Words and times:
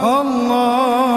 الله. 0.00 1.09